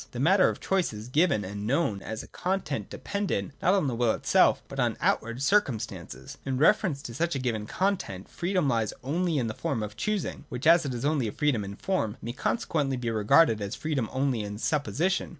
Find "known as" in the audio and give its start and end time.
1.67-2.23